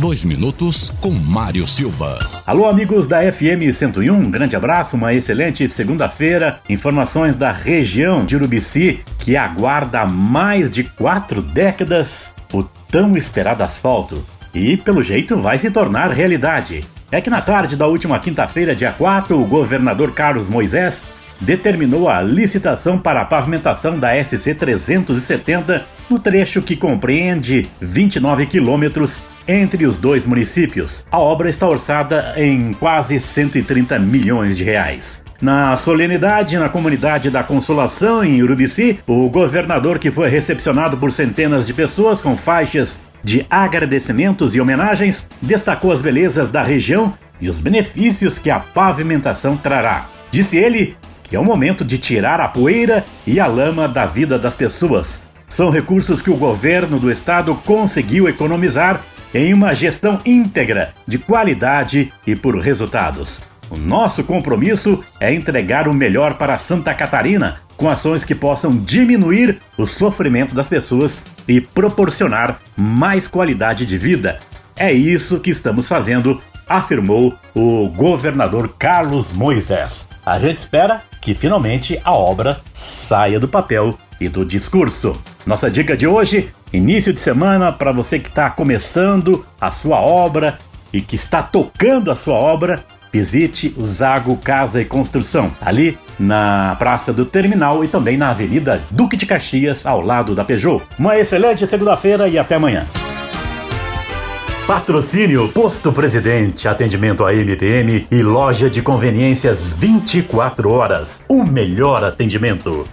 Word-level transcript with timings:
Dois 0.00 0.24
minutos 0.24 0.88
com 0.98 1.10
Mário 1.10 1.66
Silva. 1.68 2.18
Alô, 2.46 2.66
amigos 2.66 3.06
da 3.06 3.20
FM 3.30 3.70
101, 3.70 4.10
um 4.10 4.30
grande 4.30 4.56
abraço, 4.56 4.96
uma 4.96 5.12
excelente 5.12 5.68
segunda-feira. 5.68 6.58
Informações 6.70 7.36
da 7.36 7.52
região 7.52 8.24
de 8.24 8.34
Urubici, 8.34 9.00
que 9.18 9.36
aguarda 9.36 10.00
há 10.00 10.06
mais 10.06 10.70
de 10.70 10.84
quatro 10.84 11.42
décadas 11.42 12.34
o 12.50 12.62
tão 12.62 13.14
esperado 13.14 13.62
asfalto. 13.62 14.24
E, 14.54 14.74
pelo 14.78 15.02
jeito, 15.02 15.36
vai 15.36 15.58
se 15.58 15.70
tornar 15.70 16.10
realidade. 16.10 16.82
É 17.12 17.20
que 17.20 17.28
na 17.28 17.42
tarde 17.42 17.76
da 17.76 17.86
última 17.86 18.18
quinta-feira, 18.18 18.74
dia 18.74 18.92
4, 18.92 19.38
o 19.38 19.44
governador 19.44 20.12
Carlos 20.12 20.48
Moisés 20.48 21.04
determinou 21.40 22.08
a 22.08 22.20
licitação 22.20 22.98
para 22.98 23.22
a 23.22 23.24
pavimentação 23.24 23.98
da 23.98 24.22
SC 24.22 24.54
370 24.54 25.86
no 26.08 26.18
trecho 26.18 26.60
que 26.60 26.76
compreende 26.76 27.68
29 27.80 28.46
quilômetros 28.46 29.22
entre 29.46 29.86
os 29.86 29.96
dois 29.96 30.26
municípios. 30.26 31.06
A 31.10 31.18
obra 31.18 31.48
está 31.48 31.66
orçada 31.66 32.34
em 32.36 32.72
quase 32.72 33.18
130 33.18 33.98
milhões 33.98 34.56
de 34.56 34.64
reais. 34.64 35.22
Na 35.40 35.76
solenidade 35.76 36.58
na 36.58 36.68
comunidade 36.68 37.30
da 37.30 37.42
Consolação, 37.42 38.22
em 38.22 38.42
Urubici, 38.42 38.98
o 39.06 39.28
governador, 39.30 39.98
que 39.98 40.10
foi 40.10 40.28
recepcionado 40.28 40.98
por 40.98 41.12
centenas 41.12 41.66
de 41.66 41.72
pessoas 41.72 42.20
com 42.20 42.36
faixas 42.36 43.00
de 43.24 43.46
agradecimentos 43.48 44.54
e 44.54 44.60
homenagens, 44.60 45.26
destacou 45.40 45.92
as 45.92 46.00
belezas 46.00 46.50
da 46.50 46.62
região 46.62 47.14
e 47.40 47.48
os 47.48 47.58
benefícios 47.58 48.38
que 48.38 48.50
a 48.50 48.60
pavimentação 48.60 49.56
trará. 49.56 50.06
Disse 50.30 50.56
ele 50.56 50.96
que 51.30 51.36
é 51.36 51.40
o 51.40 51.44
momento 51.44 51.84
de 51.84 51.96
tirar 51.96 52.40
a 52.40 52.48
poeira 52.48 53.04
e 53.24 53.38
a 53.38 53.46
lama 53.46 53.86
da 53.86 54.04
vida 54.04 54.36
das 54.36 54.56
pessoas. 54.56 55.22
São 55.48 55.70
recursos 55.70 56.20
que 56.20 56.30
o 56.30 56.36
governo 56.36 56.98
do 56.98 57.08
estado 57.10 57.54
conseguiu 57.54 58.28
economizar 58.28 59.04
em 59.32 59.54
uma 59.54 59.72
gestão 59.72 60.18
íntegra, 60.26 60.92
de 61.06 61.18
qualidade 61.18 62.12
e 62.26 62.34
por 62.34 62.58
resultados. 62.58 63.40
O 63.70 63.78
nosso 63.78 64.24
compromisso 64.24 65.04
é 65.20 65.32
entregar 65.32 65.86
o 65.86 65.94
melhor 65.94 66.34
para 66.34 66.58
Santa 66.58 66.92
Catarina, 66.92 67.60
com 67.76 67.88
ações 67.88 68.24
que 68.24 68.34
possam 68.34 68.76
diminuir 68.76 69.60
o 69.78 69.86
sofrimento 69.86 70.52
das 70.52 70.68
pessoas 70.68 71.22
e 71.46 71.60
proporcionar 71.60 72.58
mais 72.76 73.28
qualidade 73.28 73.86
de 73.86 73.96
vida. 73.96 74.40
É 74.76 74.92
isso 74.92 75.38
que 75.38 75.50
estamos 75.50 75.86
fazendo, 75.86 76.42
afirmou 76.68 77.32
o 77.54 77.88
governador 77.88 78.74
Carlos 78.76 79.30
Moisés. 79.30 80.08
A 80.26 80.40
gente 80.40 80.58
espera 80.58 81.02
que 81.20 81.34
finalmente 81.34 82.00
a 82.04 82.12
obra 82.12 82.60
saia 82.72 83.38
do 83.38 83.48
papel 83.48 83.98
e 84.20 84.28
do 84.28 84.44
discurso. 84.44 85.12
Nossa 85.46 85.70
dica 85.70 85.96
de 85.96 86.06
hoje, 86.06 86.50
início 86.72 87.12
de 87.12 87.20
semana 87.20 87.72
para 87.72 87.92
você 87.92 88.18
que 88.18 88.28
está 88.28 88.50
começando 88.50 89.44
a 89.60 89.70
sua 89.70 90.00
obra 90.00 90.58
e 90.92 91.00
que 91.00 91.16
está 91.16 91.42
tocando 91.42 92.10
a 92.10 92.16
sua 92.16 92.34
obra, 92.34 92.84
visite 93.12 93.74
o 93.76 93.84
Zago 93.84 94.36
Casa 94.36 94.80
e 94.80 94.84
Construção, 94.84 95.50
ali 95.60 95.98
na 96.18 96.76
Praça 96.78 97.12
do 97.12 97.24
Terminal 97.24 97.84
e 97.84 97.88
também 97.88 98.16
na 98.16 98.30
Avenida 98.30 98.82
Duque 98.90 99.16
de 99.16 99.26
Caxias, 99.26 99.86
ao 99.86 100.00
lado 100.00 100.34
da 100.34 100.44
Peugeot. 100.44 100.82
Uma 100.98 101.18
excelente 101.18 101.66
segunda-feira 101.66 102.28
e 102.28 102.38
até 102.38 102.56
amanhã. 102.56 102.86
Patrocínio 104.70 105.48
Posto 105.48 105.92
Presidente, 105.92 106.68
atendimento 106.68 107.24
a 107.24 107.34
MPM 107.34 108.06
e 108.08 108.22
loja 108.22 108.70
de 108.70 108.80
conveniências 108.80 109.66
24 109.66 110.72
horas. 110.72 111.20
O 111.28 111.42
melhor 111.42 112.04
atendimento. 112.04 112.84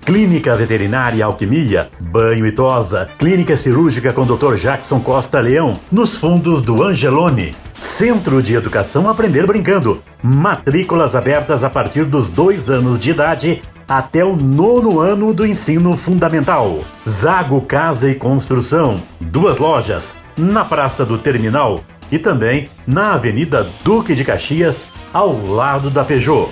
Clínica 0.00 0.56
Veterinária 0.56 1.22
Alquimia, 1.26 1.90
Banho 2.00 2.46
e 2.46 2.52
Tosa, 2.52 3.06
Clínica 3.18 3.54
Cirúrgica 3.54 4.14
com 4.14 4.24
Dr. 4.24 4.54
Jackson 4.54 4.98
Costa 4.98 5.38
Leão, 5.38 5.78
nos 5.92 6.16
fundos 6.16 6.62
do 6.62 6.82
Angelone. 6.82 7.54
Centro 7.78 8.42
de 8.42 8.54
Educação 8.54 9.06
Aprender 9.06 9.46
Brincando. 9.46 10.02
Matrículas 10.22 11.14
abertas 11.14 11.62
a 11.62 11.68
partir 11.68 12.06
dos 12.06 12.30
dois 12.30 12.70
anos 12.70 12.98
de 12.98 13.10
idade 13.10 13.60
até 13.86 14.24
o 14.24 14.34
nono 14.34 15.00
ano 15.00 15.34
do 15.34 15.46
ensino 15.46 15.98
fundamental. 15.98 16.80
Zago 17.06 17.60
Casa 17.60 18.08
e 18.08 18.14
Construção. 18.14 18.96
Duas 19.20 19.58
lojas 19.58 20.16
na 20.36 20.64
Praça 20.64 21.04
do 21.04 21.18
Terminal 21.18 21.80
e 22.10 22.18
também 22.18 22.68
na 22.86 23.14
Avenida 23.14 23.66
Duque 23.82 24.14
de 24.14 24.24
Caxias, 24.24 24.90
ao 25.12 25.46
lado 25.46 25.90
da 25.90 26.04
Peugeot. 26.04 26.50